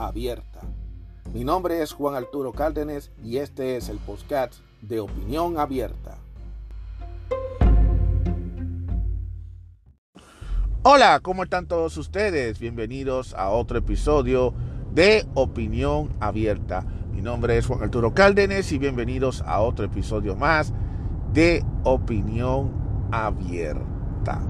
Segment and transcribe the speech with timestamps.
[0.00, 0.60] abierta.
[1.32, 6.18] Mi nombre es Juan Arturo Cárdenas y este es el podcast de Opinión Abierta.
[10.82, 12.58] Hola, ¿cómo están todos ustedes?
[12.58, 14.54] Bienvenidos a otro episodio
[14.94, 16.86] de Opinión Abierta.
[17.12, 20.72] Mi nombre es Juan Arturo Cárdenas y bienvenidos a otro episodio más
[21.34, 22.72] de Opinión
[23.12, 24.40] Abierta.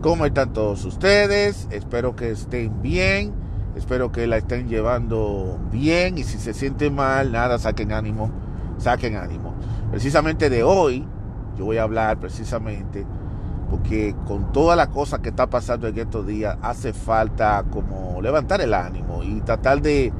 [0.00, 1.68] ¿Cómo están todos ustedes?
[1.70, 3.45] Espero que estén bien
[3.76, 8.30] Espero que la estén llevando bien y si se sienten mal, nada, saquen ánimo,
[8.78, 9.54] saquen ánimo.
[9.90, 11.06] Precisamente de hoy,
[11.58, 13.04] yo voy a hablar precisamente
[13.70, 18.60] porque con toda la cosa que está pasando en estos días, hace falta como levantar
[18.62, 20.12] el ánimo y tratar de,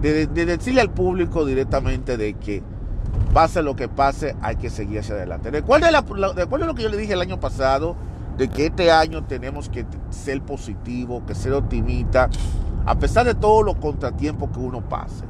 [0.00, 2.62] de, decirle al público directamente de que
[3.32, 5.50] pase lo que pase, hay que seguir hacia adelante.
[5.50, 7.96] Recuerden lo que yo le dije el año pasado,
[8.36, 12.30] de que este año tenemos que ser positivo, que ser optimista,
[12.86, 15.24] a pesar de todos los contratiempos que uno pase.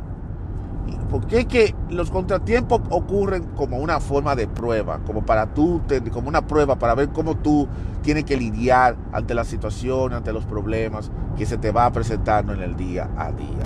[1.10, 6.28] Porque es que los contratiempos ocurren como una forma de prueba, como para tú, como
[6.28, 7.66] una prueba para ver cómo tú
[8.02, 12.62] tienes que lidiar ante la situación, ante los problemas que se te va presentando en
[12.62, 13.64] el día a día.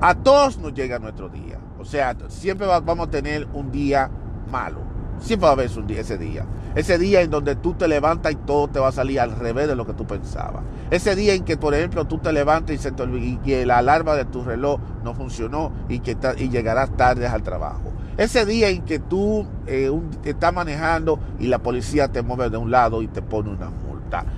[0.00, 1.58] A todos nos llega nuestro día.
[1.78, 4.10] O sea, siempre vamos a tener un día
[4.50, 4.93] malo.
[5.20, 6.44] Siempre va a haber ese día.
[6.74, 9.68] Ese día en donde tú te levantas y todo te va a salir al revés
[9.68, 10.62] de lo que tú pensabas.
[10.90, 14.24] Ese día en que, por ejemplo, tú te levantas y, te, que la alarma de
[14.24, 17.92] tu reloj no funcionó y que y llegarás tarde al trabajo.
[18.16, 19.90] Ese día en que tú eh,
[20.24, 23.70] estás manejando y la policía te mueve de un lado y te pone una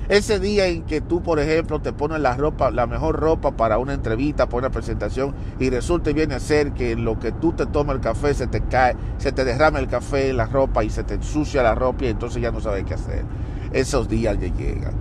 [0.09, 3.79] ese día en que tú, por ejemplo, te pones la ropa, la mejor ropa para
[3.79, 7.33] una entrevista, para una presentación, y resulta y viene a ser que en lo que
[7.33, 10.47] tú te tomas el café se te cae, se te derrama el café en la
[10.47, 13.25] ropa y se te ensucia la ropa y entonces ya no sabes qué hacer.
[13.73, 14.95] Esos días ya llegan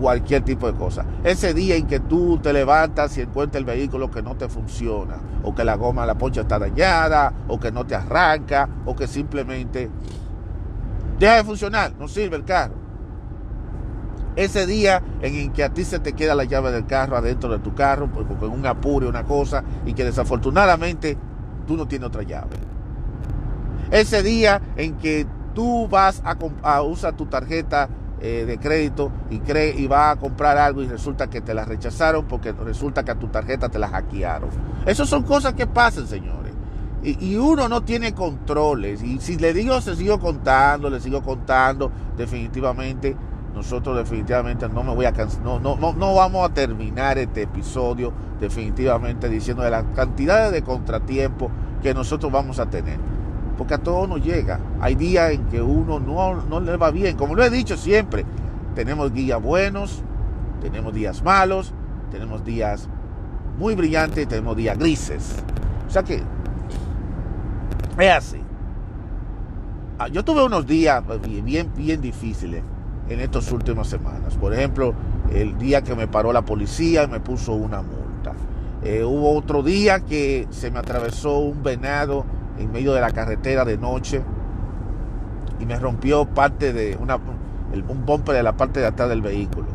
[0.00, 1.04] cualquier tipo de cosa.
[1.22, 5.16] Ese día en que tú te levantas y encuentras el vehículo que no te funciona,
[5.42, 9.06] o que la goma, la poncha está dañada, o que no te arranca, o que
[9.06, 9.90] simplemente
[11.18, 12.79] deja de funcionar, no sirve el carro.
[14.36, 17.58] Ese día en que a ti se te queda la llave del carro adentro de
[17.58, 21.18] tu carro, porque con un apuro, una cosa, y que desafortunadamente
[21.66, 22.56] tú no tienes otra llave.
[23.90, 27.88] Ese día en que tú vas a, usar tu tarjeta
[28.20, 32.52] eh, de crédito y vas a comprar algo y resulta que te la rechazaron porque
[32.52, 34.50] resulta que a tu tarjeta te la hackearon.
[34.86, 36.52] Esas son cosas que pasan, señores.
[37.02, 39.02] Y, y, uno no tiene controles.
[39.02, 43.16] Y si le digo, se sigo contando, le sigo contando, definitivamente
[43.54, 45.12] nosotros definitivamente no me voy a
[45.42, 51.50] no, no, no, vamos a terminar este episodio definitivamente diciendo de las cantidades de contratiempos
[51.82, 52.98] que nosotros vamos a tener.
[53.58, 54.60] Porque a todos nos llega.
[54.80, 57.16] Hay días en que uno no, no le va bien.
[57.16, 58.24] Como lo he dicho siempre,
[58.74, 60.02] tenemos días buenos,
[60.62, 61.74] tenemos días malos,
[62.10, 62.88] tenemos días
[63.58, 65.36] muy brillantes y tenemos días grises.
[65.86, 66.22] O sea que
[67.98, 68.40] es así.
[69.98, 71.02] Ah, yo tuve unos días
[71.44, 72.62] bien, bien difíciles
[73.10, 74.36] en estas últimas semanas.
[74.36, 74.94] Por ejemplo,
[75.32, 78.32] el día que me paró la policía y me puso una multa.
[78.82, 82.24] Eh, hubo otro día que se me atravesó un venado
[82.58, 84.22] en medio de la carretera de noche
[85.58, 89.66] y me rompió parte de un bumper de la parte de atrás del vehículo.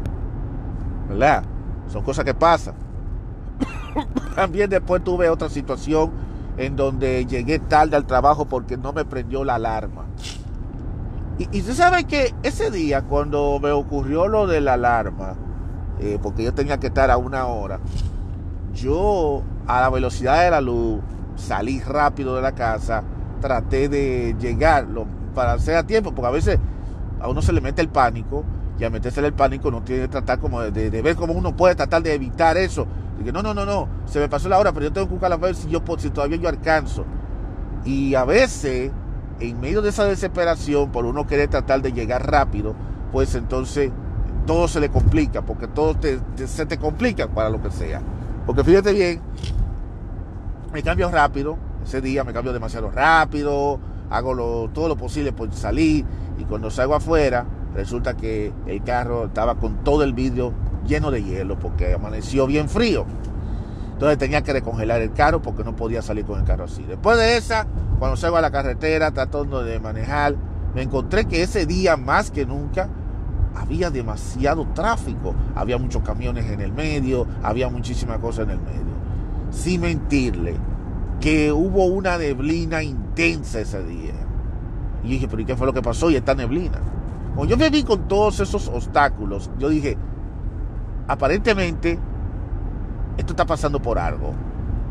[1.09, 1.43] ¿Verdad?
[1.91, 2.73] Son cosas que pasan.
[4.35, 6.11] También después tuve otra situación
[6.57, 10.05] en donde llegué tarde al trabajo porque no me prendió la alarma.
[11.37, 15.35] Y, usted sabe que ese día, cuando me ocurrió lo de la alarma,
[15.99, 17.79] eh, porque yo tenía que estar a una hora,
[18.73, 21.01] yo a la velocidad de la luz
[21.35, 23.03] salí rápido de la casa,
[23.41, 24.87] traté de llegar
[25.33, 26.59] para hacer a tiempo, porque a veces
[27.19, 28.43] a uno se le mete el pánico
[28.79, 31.75] y a meterse el pánico no tiene que tratar como de, ver cómo uno puede
[31.75, 32.87] tratar de evitar eso.
[33.23, 35.31] que no, no, no, no, se me pasó la hora, pero yo tengo que buscar
[35.31, 37.05] a ver si, yo, si todavía yo alcanzo.
[37.85, 38.91] Y a veces
[39.39, 42.75] en medio de esa desesperación, por uno querer tratar de llegar rápido,
[43.11, 43.91] pues entonces
[44.45, 45.95] todo se le complica, porque todo
[46.45, 48.01] se te complica para lo que sea.
[48.45, 49.21] Porque fíjate bien,
[50.71, 53.79] me cambio rápido, ese día me cambio demasiado rápido,
[54.09, 56.05] hago todo lo posible por salir
[56.37, 60.53] y cuando salgo afuera resulta que el carro estaba con todo el vidrio
[60.85, 63.05] lleno de hielo porque amaneció bien frío.
[63.95, 66.83] Entonces tenía que descongelar el carro porque no podía salir con el carro así.
[66.83, 67.65] Después de esa,
[67.97, 70.35] cuando salgo a la carretera tratando de manejar,
[70.73, 72.89] me encontré que ese día más que nunca
[73.55, 75.33] había demasiado tráfico.
[75.55, 78.95] Había muchos camiones en el medio, había muchísimas cosas en el medio.
[79.49, 80.57] Sin mentirle,
[81.21, 84.13] que hubo una neblina intensa ese día.
[85.05, 86.11] Y dije, pero ¿y qué fue lo que pasó?
[86.11, 86.79] Y esta neblina.
[87.33, 89.97] Cuando yo me vi con todos esos obstáculos, yo dije,
[91.07, 91.97] aparentemente
[93.17, 94.33] esto está pasando por algo.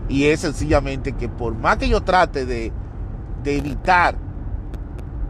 [0.09, 2.73] Y es sencillamente que por más que yo trate de,
[3.44, 4.17] evitar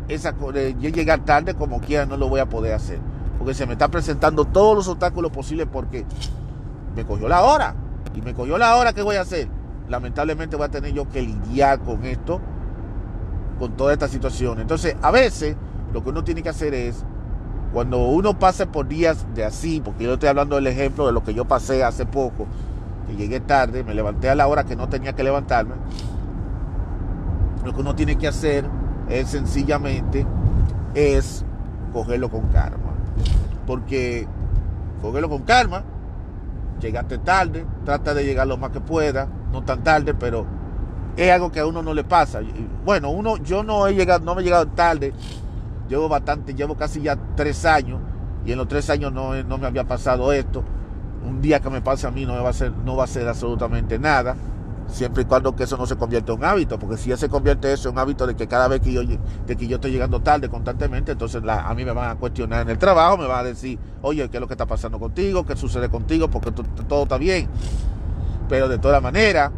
[0.08, 2.98] esa, de llegar tarde como quiera, no lo voy a poder hacer.
[3.38, 6.04] Porque se me está presentando todos los obstáculos posibles porque
[6.94, 7.74] me cogió la hora.
[8.14, 9.48] Y me cogió la hora, ¿qué voy a hacer?
[9.88, 12.40] Lamentablemente voy a tener yo que lidiar con esto,
[13.58, 14.60] con toda esta situación.
[14.60, 15.56] Entonces, a veces
[15.92, 17.04] lo que uno tiene que hacer es,
[17.72, 21.24] cuando uno pase por días de así, porque yo estoy hablando del ejemplo de lo
[21.24, 22.46] que yo pasé hace poco,
[23.06, 25.74] que llegué tarde, me levanté a la hora que no tenía que levantarme,
[27.64, 28.64] lo que uno tiene que hacer
[29.08, 30.26] es sencillamente
[30.94, 31.44] es
[31.92, 32.92] cogerlo con calma.
[33.66, 34.26] Porque
[35.00, 35.82] cogerlo con calma,
[36.80, 40.46] llegaste tarde, trata de llegar lo más que pueda, no tan tarde, pero
[41.16, 42.40] es algo que a uno no le pasa.
[42.84, 45.12] Bueno, uno, yo no he llegado, no me he llegado tarde,
[45.88, 48.00] llevo bastante, llevo casi ya tres años,
[48.44, 50.62] y en los tres años no, no me había pasado esto.
[51.24, 53.26] Un día que me pase a mí no, va a ser, no va a ser
[53.28, 54.36] absolutamente nada
[54.88, 57.28] siempre y cuando que eso no se convierta en un hábito, porque si ya se
[57.28, 59.02] convierte eso en un hábito de que cada vez que yo,
[59.46, 62.78] que yo estoy llegando tarde constantemente, entonces a mí me van a cuestionar en el
[62.78, 65.44] trabajo, me van a decir, oye, ¿qué es lo que está pasando contigo?
[65.44, 66.28] ¿Qué sucede contigo?
[66.28, 67.48] Porque todo está bien.
[68.48, 69.50] Pero de todas maneras,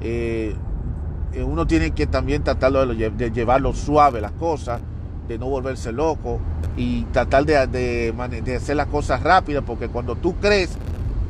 [0.00, 0.54] eh,
[1.44, 4.80] uno tiene que también tratar de, llevarlo suave las cosas,
[5.26, 6.40] de no volverse loco
[6.76, 10.76] y tratar de hacer las cosas rápidas, porque cuando tú crees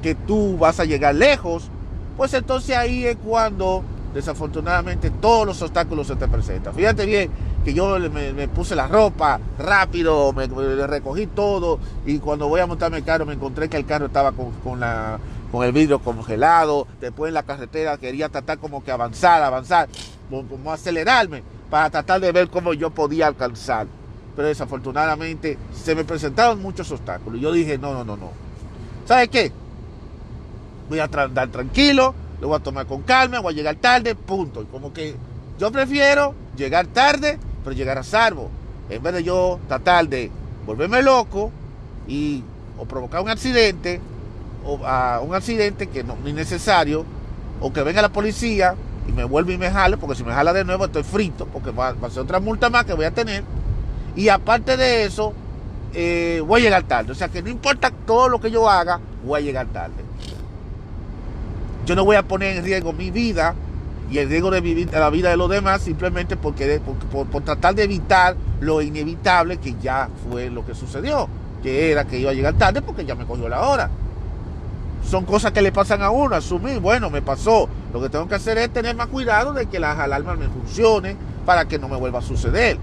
[0.03, 1.71] que tú vas a llegar lejos,
[2.17, 3.85] pues entonces ahí es cuando
[4.15, 6.75] desafortunadamente todos los obstáculos se te presentan.
[6.75, 7.31] Fíjate bien
[7.65, 10.47] que yo me, puse la ropa rápido, me,
[10.87, 14.33] recogí todo y cuando voy a montarme el carro me encontré que el carro estaba
[14.33, 15.19] con, la,
[15.53, 19.89] con el vidrio congelado, después en la carretera quería tratar como que avanzar, avanzar,
[20.31, 23.87] como acelerarme para tratar de ver cómo yo podía alcanzar.
[24.35, 27.41] Pero desafortunadamente se me presentaron muchos obstáculos.
[27.41, 28.31] Yo dije, no, no, no, no.
[29.05, 29.53] ¿Sabes qué?
[30.89, 34.63] Voy a andar tranquilo, lo voy a tomar con calma, voy a llegar tarde, punto.
[34.63, 35.15] Y como que
[35.59, 38.51] yo prefiero llegar tarde, pero llegar a salvo.
[38.89, 40.31] En vez de yo tratar de
[40.67, 41.51] volverme loco
[42.07, 42.43] y
[42.79, 44.01] o provocar un accidente,
[44.65, 47.05] o a un accidente que no es necesario,
[47.61, 48.75] o que venga la policía
[49.09, 51.71] y me vuelva y me jale, porque si me jala de nuevo estoy frito, porque
[51.71, 53.43] va, a ser otra multa más que voy a tener.
[54.15, 55.33] Y aparte de eso,
[55.95, 57.13] eh, voy a llegar tarde.
[57.13, 60.08] O sea que no importa todo lo que yo haga, voy a llegar tarde.
[61.89, 63.55] Yo no voy a poner en riesgo mi vida
[64.11, 67.85] y el riesgo de, vivir, la vida de los demás simplemente porque, por, tratar de
[67.85, 71.31] evitar lo inevitable que ya fue lo que sucedió,
[71.63, 73.89] que era que iba a llegar tarde porque ya me cogió la hora.
[75.03, 77.71] Son cosas que le pasan a uno, asumir, bueno, me pasó.
[77.95, 81.17] Lo que tengo que hacer es tener más cuidado de que las alarmas me funcionen
[81.47, 82.77] para que no me vuelva a suceder.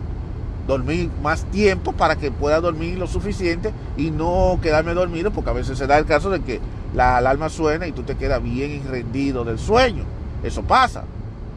[0.68, 5.54] Dormir más tiempo para que pueda dormir lo suficiente y no quedarme dormido, porque a
[5.54, 6.60] veces se da el caso de que
[6.94, 10.04] la alarma suena y tú te quedas bien rendido del sueño.
[10.44, 11.04] Eso pasa.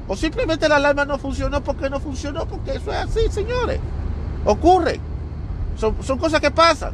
[0.08, 3.78] O simplemente la alarma no funcionó porque no funcionó, porque eso es así, señores.
[4.44, 5.00] Ocurre.
[5.76, 6.92] Son, cosas que pasan.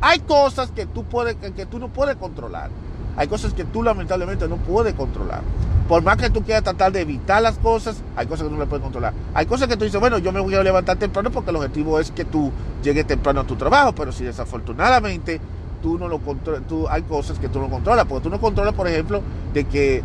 [0.00, 2.70] Hay cosas que tú, puedes, que, tú no puedes controlar.
[3.16, 5.40] Hay cosas que tú lamentablemente no puedes controlar.
[5.88, 8.66] Por más que tú quieras tratar de evitar las cosas, hay cosas que no le
[8.66, 9.12] puedes controlar.
[9.34, 11.98] Hay cosas que tú dices, bueno, yo me voy a levantar temprano porque el objetivo
[11.98, 12.52] es que tú
[12.82, 15.40] llegues temprano a tu trabajo, pero si desafortunadamente
[15.86, 18.74] tú no lo controlas, tú, hay cosas que tú no controlas, porque tú no controlas,
[18.74, 19.22] por ejemplo,
[19.54, 20.02] de que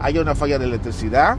[0.00, 1.38] haya una falla de electricidad,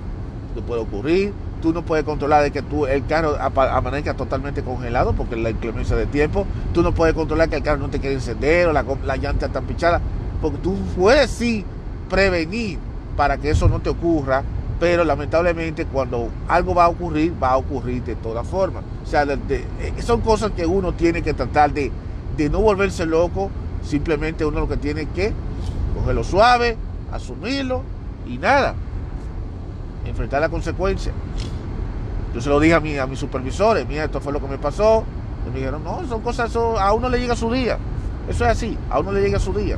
[0.56, 5.12] que puede ocurrir, tú no puedes controlar de que tú, el carro amanezca totalmente congelado,
[5.12, 8.16] porque la inclemencia de tiempo, tú no puedes controlar que el carro no te quiere
[8.16, 10.00] encender o la, la llanta está pichada,
[10.42, 11.66] porque tú puedes sí
[12.10, 12.80] prevenir
[13.18, 14.42] para que eso no te ocurra,
[14.80, 18.86] pero lamentablemente cuando algo va a ocurrir, va a ocurrir de todas formas.
[19.04, 19.66] O sea, eh,
[20.00, 21.92] son cosas que uno tiene que tratar de,
[22.38, 23.52] de no volverse loco
[23.84, 25.34] Simplemente uno lo que tiene que
[25.96, 26.78] cogerlo suave,
[27.12, 27.84] asumirlo
[28.28, 28.76] y nada,
[30.06, 31.12] enfrentar la consecuencia.
[32.34, 34.58] Yo se lo dije a, mi, a mis supervisores, mira, esto fue lo que me
[34.58, 35.04] pasó.
[35.46, 37.78] Y me dijeron, no, son cosas, a uno le llega su día.
[38.30, 39.78] Eso es así, a uno le llega su día.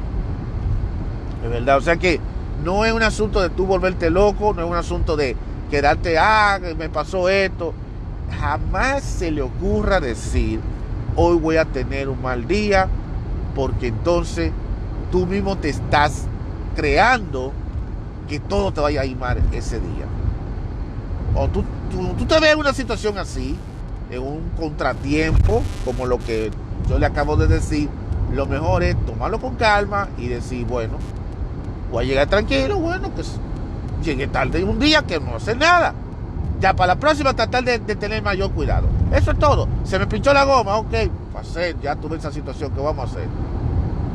[1.43, 2.19] Es verdad, o sea que
[2.63, 5.35] no es un asunto de tú volverte loco, no es un asunto de
[5.71, 7.73] quedarte, ah, me pasó esto.
[8.39, 10.59] Jamás se le ocurra decir,
[11.15, 12.87] hoy voy a tener un mal día,
[13.55, 14.51] porque entonces
[15.11, 16.25] tú mismo te estás
[16.75, 17.51] creando
[18.27, 20.05] que todo te vaya a ir mal ese día.
[21.35, 23.55] O tú, tú, te ves en una situación así,
[24.11, 26.51] en un contratiempo, como lo que
[26.89, 27.89] yo le acabo de decir,
[28.33, 30.93] lo mejor es tomarlo con calma y decir, bueno,
[31.91, 33.39] voy a llegar tranquilo, bueno, pues
[34.03, 35.93] llegué tarde un día que no hace nada.
[36.63, 38.87] Ya para la próxima tratar de, tener mayor cuidado.
[39.13, 39.67] Eso es todo.
[39.83, 40.93] Se me pinchó la goma, ok,
[41.37, 43.27] hacer, ya tuve esa situación, ¿qué vamos a hacer?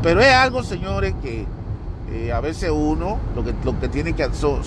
[0.02, 1.44] Pero es algo, señores, que
[2.10, 3.44] eh, a veces uno lo
[3.78, 4.62] que, tiene que son,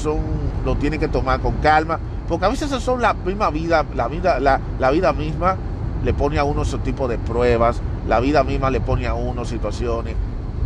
[0.63, 1.97] lo tiene que tomar con calma,
[2.27, 5.55] porque a veces son la misma vida, la vida, la, vida misma
[6.03, 9.43] le pone a uno ese tipo de pruebas, la vida misma le pone a uno
[9.43, 10.15] situaciones.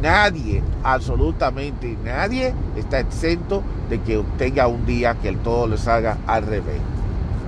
[0.02, 6.18] Nadie, absolutamente nadie, está exento de que tenga un día que el todo le salga
[6.28, 6.82] al revés.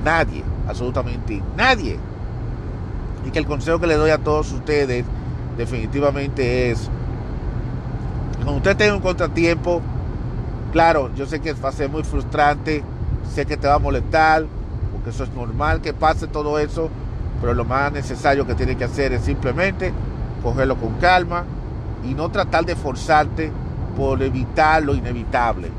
[0.07, 1.99] Nadie, absolutamente nadie.
[3.25, 5.03] Y que el consejo que le doy a todos ustedes
[5.57, 6.89] definitivamente es
[8.35, 9.81] cuando usted tenga un contratiempo,
[10.71, 12.85] claro, yo sé que va a ser muy frustrante,
[13.29, 14.45] sé que te va a molestar,
[14.93, 16.89] porque eso es normal que pase todo eso,
[17.41, 19.91] pero lo más necesario que tiene que hacer es simplemente
[20.41, 21.43] cogerlo con calma
[22.09, 23.51] y no tratar de forzarte
[23.97, 25.69] por evitar lo inevitable.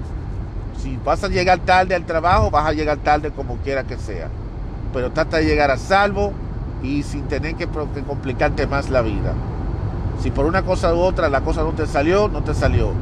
[0.83, 4.29] Si vas a llegar tarde al trabajo, vas a llegar tarde como quiera que sea.
[4.93, 6.33] Pero trata de llegar a salvo
[6.83, 9.35] y sin tener que complicarte más la vida.
[10.23, 12.93] Si por una cosa u otra la cosa no te salió, no te salió.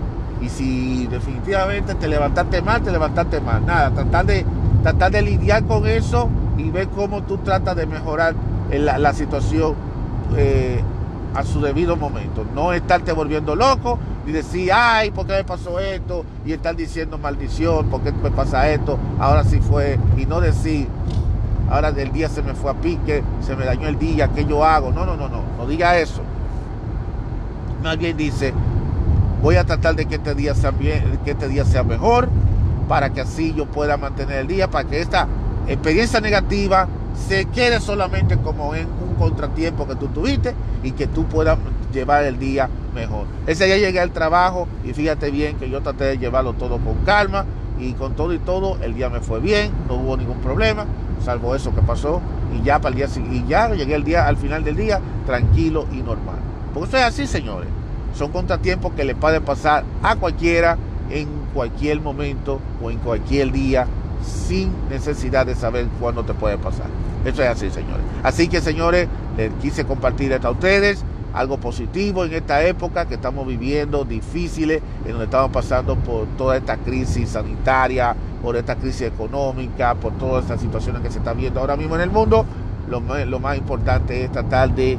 [0.40, 3.64] Y si definitivamente te levantaste mal, te levantaste mal.
[3.64, 4.44] Nada, tratar de,
[4.82, 6.28] tratar de lidiar con eso
[6.58, 8.34] y ver cómo tú tratas de mejorar
[8.70, 9.74] la, situación
[10.36, 10.82] eh,
[11.36, 12.44] a su debido momento.
[12.54, 16.24] No estarte volviendo loco y decir, ay, ¿por qué me pasó esto?
[16.44, 18.98] Y estar diciendo maldición, ¿por qué me pasa esto?
[19.18, 19.98] Ahora sí fue.
[20.16, 20.88] Y no decir,
[21.70, 24.64] ahora del día se me fue a pique, se me dañó el día, ¿qué yo
[24.64, 24.90] hago?
[24.90, 26.22] No, no, no, no, no diga eso
[27.88, 28.52] alguien dice,
[29.42, 32.28] voy a tratar de que este día sea bien, que este día sea mejor,
[32.88, 35.26] para que así yo pueda mantener el día, para que esta
[35.66, 36.88] experiencia negativa
[37.28, 41.58] se quede solamente como en un contratiempo que tú tuviste y que tú puedas
[41.92, 43.26] llevar el día mejor.
[43.46, 46.96] Ese día llegué al trabajo y fíjate bien que yo traté de llevarlo todo con
[47.04, 47.44] calma
[47.78, 50.86] y con todo y todo el día me fue bien, no hubo ningún problema,
[51.24, 52.20] salvo eso que pasó
[52.56, 55.86] y ya para el día y ya llegué el día al final del día tranquilo
[55.92, 56.36] y normal.
[56.72, 57.68] Porque eso es así, señores.
[58.14, 60.78] Son contratiempos que le pueden pasar a cualquiera
[61.10, 63.86] en cualquier momento o en cualquier día
[64.22, 66.86] sin necesidad de saber cuándo te puede pasar.
[67.26, 68.04] Eso es así, señores.
[68.22, 71.04] Así que, señores, les quise compartir esto a ustedes,
[71.34, 76.56] algo positivo en esta época que estamos viviendo, difíciles, en donde estamos pasando por toda
[76.56, 81.58] esta crisis sanitaria, por esta crisis económica, por todas estas situaciones que se están viendo
[81.58, 82.46] ahora mismo en el mundo.
[82.88, 84.96] Lo, lo más importante es tratar de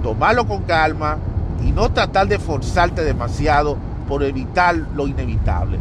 [0.00, 1.18] tomarlo con calma
[1.66, 3.76] y no tratar de forzarte demasiado
[4.06, 5.78] por evitar lo inevitable.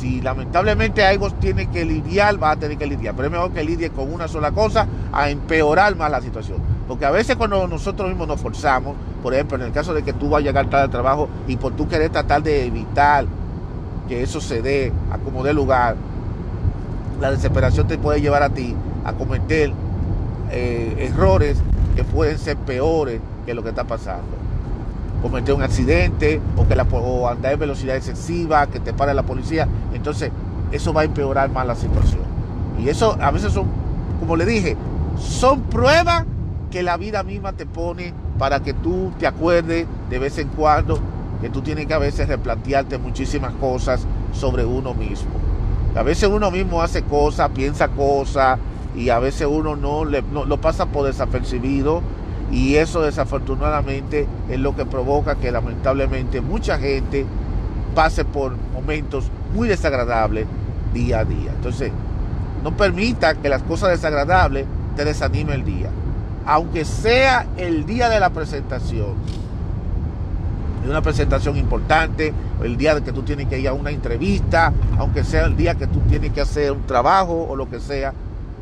[0.00, 3.14] Si lamentablemente algo tiene que lidiar, vas a tener que lidiar.
[3.14, 6.58] Pero es mejor que lidie con una sola cosa a empeorar más la situación.
[6.86, 10.12] Porque a veces cuando nosotros mismos nos forzamos, por ejemplo, en el caso de que
[10.12, 13.24] tú vayas a llegar tarde al trabajo y por tú querer tratar de evitar
[14.08, 15.96] que eso se dé a como dé lugar,
[17.20, 18.74] la desesperación te puede llevar a ti
[19.04, 19.72] a cometer
[20.50, 21.58] eh, errores
[21.96, 24.43] que pueden ser peores que lo que está pasando.
[25.24, 29.22] Cometer un accidente o, que la, o andar en velocidad excesiva, que te pare la
[29.22, 29.66] policía.
[29.94, 30.30] Entonces,
[30.70, 32.20] eso va a empeorar más la situación.
[32.78, 33.66] Y eso a veces son,
[34.20, 34.76] como le dije,
[35.18, 36.26] son pruebas
[36.70, 40.98] que la vida misma te pone para que tú te acuerdes de vez en cuando
[41.40, 45.30] que tú tienes que a veces replantearte muchísimas cosas sobre uno mismo.
[45.96, 48.58] A veces uno mismo hace cosas, piensa cosas
[48.96, 52.02] y a veces uno no, le, no lo pasa por desapercibido
[52.50, 57.26] y eso desafortunadamente es lo que provoca que lamentablemente mucha gente
[57.94, 60.46] pase por momentos muy desagradables
[60.92, 61.52] día a día.
[61.52, 61.90] Entonces,
[62.62, 65.90] no permita que las cosas desagradables te desanimen el día.
[66.46, 69.14] Aunque sea el día de la presentación,
[70.82, 72.32] de una presentación importante,
[72.62, 75.74] el día de que tú tienes que ir a una entrevista, aunque sea el día
[75.74, 78.12] que tú tienes que hacer un trabajo o lo que sea,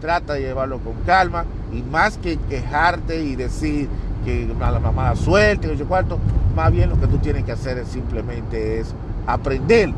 [0.02, 3.88] trata de llevarlo con calma y más que quejarte y decir
[4.24, 6.18] que la mamá suelte, que yo cuarto,
[6.54, 8.94] más bien lo que tú tienes que hacer es simplemente es
[9.26, 9.90] aprender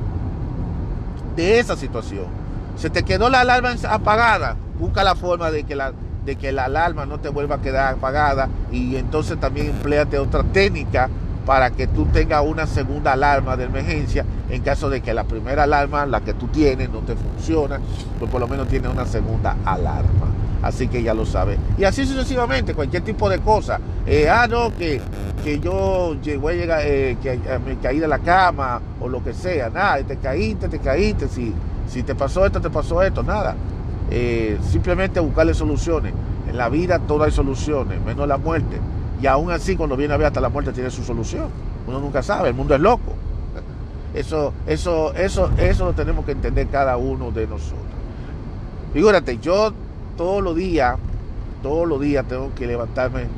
[1.34, 2.26] de esa situación.
[2.76, 5.92] Se te quedó la alarma apagada, busca la forma de que la,
[6.26, 10.42] de que la alarma no te vuelva a quedar apagada y entonces también empleate otra
[10.44, 11.08] técnica
[11.44, 15.64] para que tú tengas una segunda alarma de emergencia en caso de que la primera
[15.64, 17.80] alarma, la que tú tienes, no te funciona,
[18.18, 20.28] pues por lo menos tienes una segunda alarma.
[20.62, 21.58] Así que ya lo sabes.
[21.76, 23.78] Y así sucesivamente, cualquier tipo de cosa.
[24.06, 25.00] Eh, ah, no, que,
[25.42, 29.34] que yo voy a llegar, eh, que me caí de la cama o lo que
[29.34, 29.68] sea.
[29.68, 31.28] Nada, te caíste, te caíste.
[31.28, 31.52] Si
[31.86, 33.54] Si te pasó esto, te pasó esto, nada.
[34.10, 36.14] Eh, simplemente buscarle soluciones.
[36.48, 38.80] En la vida todo hay soluciones, menos la muerte.
[39.24, 41.48] Y aún así, cuando viene a ver hasta la muerte tiene su solución.
[41.86, 43.14] Uno nunca sabe, el mundo es loco.
[44.12, 47.78] Eso, eso, eso, eso lo tenemos que entender cada uno de nosotros.
[48.92, 49.72] Figúrate, yo
[50.18, 50.98] todos los días,
[51.62, 53.28] todos los días tengo que levantarme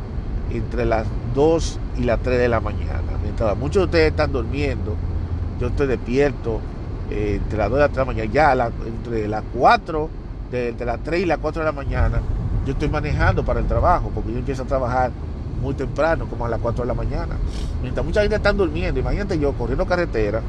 [0.51, 3.03] entre las 2 y las 3 de la mañana.
[3.23, 4.97] Mientras muchos de ustedes están durmiendo,
[5.61, 6.59] yo estoy despierto
[7.13, 10.11] eh, entre las 2 y las 3 de la mañana, ya entre las 4,
[10.51, 12.21] de, entre las 3 y las 4 de la mañana,
[12.67, 15.13] yo estoy manejando para el trabajo, porque yo empiezo a trabajar
[15.61, 17.37] muy temprano, como a las 4 de la mañana.
[17.83, 20.43] Mientras mucha gente está durmiendo, imagínate yo corriendo carretera,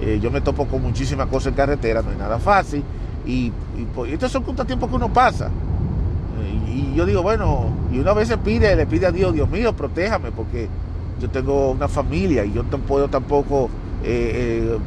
[0.00, 2.82] eh, yo me topo con muchísimas cosas en carretera, no es nada fácil.
[3.26, 5.46] Y, y, estos son contratiempos que uno pasa.
[5.46, 9.48] Eh, y, yo digo, bueno, y una vez se pide, le pide a Dios, Dios
[9.48, 10.68] mío, protéjame, porque
[11.20, 13.70] yo tengo una familia y yo no puedo tampoco
[14.04, 14.78] eh,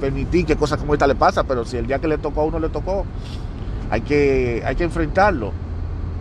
[0.00, 2.44] permitir que cosas como esta le pasen, pero si el día que le tocó a
[2.44, 3.04] uno le tocó,
[3.90, 5.52] hay que, hay que enfrentarlo.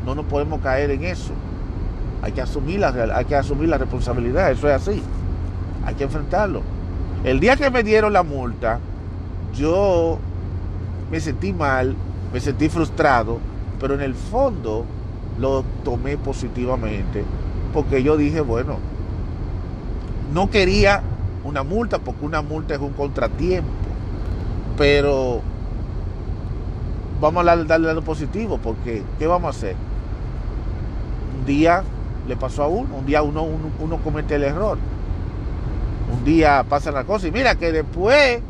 [0.05, 1.33] No nos podemos caer en eso.
[2.23, 5.03] Hay que asumir la, hay que asumir la responsabilidad, eso es así.
[5.85, 6.61] Hay que enfrentarlo.
[7.25, 8.79] El día que me dieron la multa,
[9.53, 10.19] yo
[11.11, 11.95] me sentí mal,
[12.31, 13.39] me sentí frustrado,
[13.77, 14.85] pero en el fondo
[15.37, 17.25] lo tomé positivamente,
[17.73, 18.77] porque yo dije, bueno,
[20.33, 21.03] no quería
[21.43, 23.69] una multa, porque una multa es un contratiempo,
[24.77, 25.41] pero
[27.19, 29.75] vamos a darle lo positivo, porque ¿qué vamos a hacer?
[31.37, 31.83] Un día
[32.27, 34.77] le pasó a uno, un día uno, uno, uno comete el error
[36.13, 37.27] un día pasa la cosa.
[37.27, 38.41] Y mira que después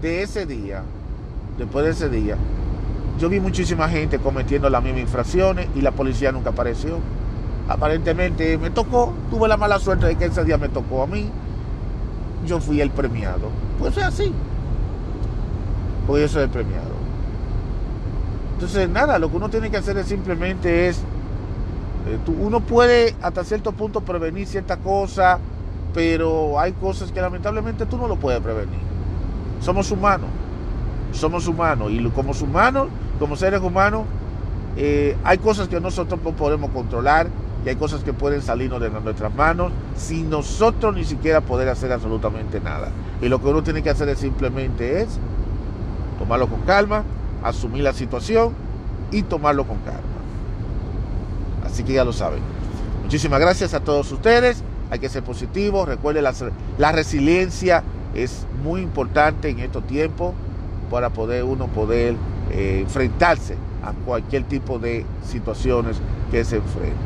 [0.00, 0.82] de ese día,
[1.58, 2.36] después de ese día,
[3.18, 6.98] yo vi muchísima gente cometiendo las mismas infracciones y la policía nunca apareció.
[7.68, 11.30] Aparentemente me tocó, tuve la mala suerte de que ese día me tocó a mí.
[12.46, 13.50] Yo fui el premiado.
[13.78, 14.32] Pues es así.
[16.06, 16.90] Pues yo soy el premiado.
[18.54, 21.02] Entonces, nada, lo que uno tiene que hacer es simplemente es,
[22.26, 25.38] uno puede hasta cierto punto prevenir cierta cosa,
[25.92, 28.78] pero hay cosas que lamentablemente tú no lo puedes prevenir.
[29.60, 30.28] Somos humanos,
[31.12, 34.04] somos humanos y como humanos, como seres humanos,
[34.76, 37.28] eh, hay cosas que nosotros no podemos controlar
[37.64, 41.92] y hay cosas que pueden salirnos de nuestras manos sin nosotros ni siquiera poder hacer
[41.92, 42.88] absolutamente nada.
[43.20, 45.18] Y lo que uno tiene que hacer es simplemente es
[46.18, 47.04] tomarlo con calma,
[47.42, 48.54] asumir la situación
[49.10, 50.09] y tomarlo con calma.
[51.70, 52.40] Así que ya lo saben.
[53.02, 55.86] Muchísimas gracias a todos ustedes hay que ser positivo.
[55.86, 56.34] Recuerde, la,
[56.78, 57.82] la resiliencia
[58.14, 60.34] es muy importante en estos tiempos
[60.90, 62.16] para poder uno poder
[62.50, 65.96] eh, enfrentarse a cualquier tipo de situaciones
[66.30, 66.96] que se enfrente.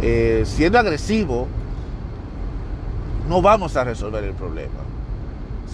[0.00, 1.48] Eh, siendo agresivo,
[3.28, 4.70] no vamos a resolver el problema.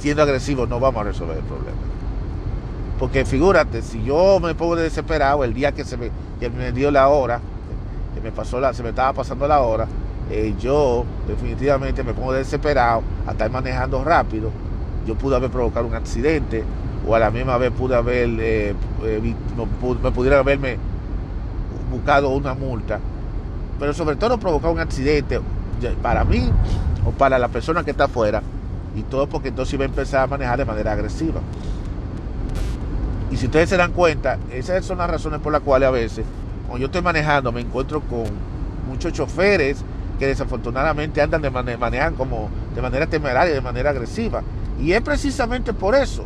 [0.00, 1.76] Siendo agresivo, no vamos a resolver el problema.
[2.98, 6.90] Porque figúrate, si yo me pongo desesperado el día que se me, que me dio
[6.90, 7.40] la hora,
[8.14, 9.86] que me pasó la, se me estaba pasando la hora,
[10.30, 14.50] eh, yo definitivamente me pongo desesperado a estar manejando rápido.
[15.06, 16.64] Yo pude haber provocado un accidente
[17.06, 19.34] o a la misma vez pude haber, eh, eh,
[20.02, 20.76] me pudiera haberme
[21.90, 23.00] buscado una multa.
[23.78, 25.40] Pero sobre todo provocar un accidente
[26.02, 26.50] para mí
[27.06, 28.42] o para la persona que está afuera.
[28.94, 31.40] Y todo porque entonces iba a empezar a manejar de manera agresiva.
[33.30, 36.24] Y si ustedes se dan cuenta, esas son las razones por las cuales a veces,
[36.68, 38.24] cuando yo estoy manejando, me encuentro con
[38.86, 39.82] muchos choferes
[40.18, 44.42] que desafortunadamente andan de manejan como de manera temeraria, de manera agresiva.
[44.78, 46.24] Y es precisamente por eso,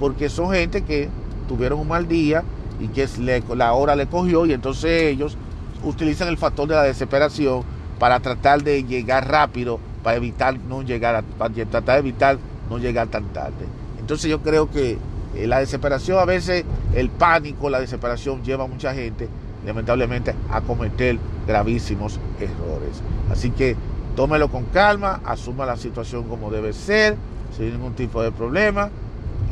[0.00, 1.10] porque son gente que
[1.46, 2.42] tuvieron un mal día
[2.80, 3.06] y que
[3.54, 5.36] la hora le cogió y entonces ellos
[5.82, 7.62] utilizan el factor de la desesperación
[7.98, 12.38] para tratar de llegar rápido, para evitar no llegar, para tratar de evitar
[12.70, 13.66] no llegar tan tarde.
[14.00, 14.96] Entonces yo creo que
[15.34, 19.28] eh, la desesperación a veces, el pánico, la desesperación lleva a mucha gente
[19.66, 23.02] lamentablemente a cometer gravísimos errores.
[23.30, 23.76] Así que
[24.16, 27.16] tómelo con calma, asuma la situación como debe ser,
[27.56, 28.90] sin ningún tipo de problema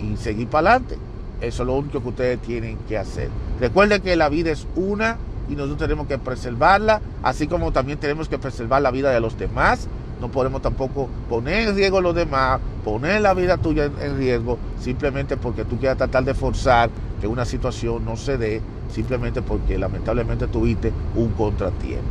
[0.02, 0.98] y seguir para adelante.
[1.40, 3.28] Eso es lo único que ustedes tienen que hacer.
[3.60, 5.16] Recuerden que la vida es una
[5.48, 9.36] y nosotros tenemos que preservarla, así como también tenemos que preservar la vida de los
[9.36, 9.88] demás.
[10.20, 14.56] No podemos tampoco poner en riesgo a los demás, poner la vida tuya en riesgo,
[14.80, 16.90] simplemente porque tú quieras tratar de forzar
[17.22, 18.60] que una situación no se dé,
[18.92, 22.02] simplemente porque lamentablemente tuviste un contratiempo.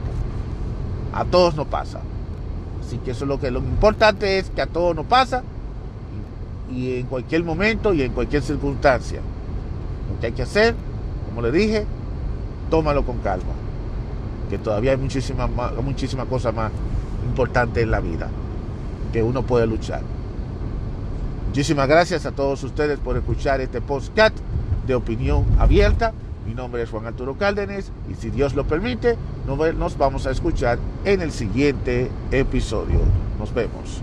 [1.12, 2.00] A todos nos pasa.
[2.80, 5.44] Así que eso es lo que lo importante es que a todos nos pasa
[6.74, 9.20] y, en cualquier momento y en cualquier circunstancia.
[10.10, 10.76] Lo que hay que hacer,
[11.28, 11.86] como le dije,
[12.70, 13.52] tómalo con calma.
[14.50, 15.50] Que todavía hay muchísimas
[15.84, 16.72] muchísimas cosas más
[17.28, 18.30] importantes en la vida
[19.12, 20.04] que uno puede luchar.
[21.50, 24.38] Muchísimas gracias a todos ustedes por escuchar este podcast
[24.88, 26.14] de opinión abierta.
[26.46, 30.80] Mi nombre es Juan Arturo Cárdenas y si Dios lo permite, nos vamos a escuchar
[31.06, 33.00] en el siguiente episodio.
[33.40, 34.02] Nos vemos.